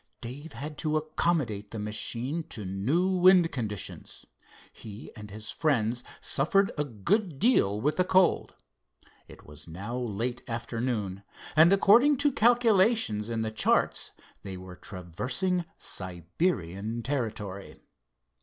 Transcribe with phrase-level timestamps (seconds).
[0.19, 4.25] Dave had to accommodate the machine to new wind conditions.
[4.73, 8.55] He and his friends suffered a good deal with the cold.
[9.27, 11.21] It was now late afternoon,
[11.55, 14.11] and according to calculations and the charts
[14.41, 17.79] they were traversing Siberian territory.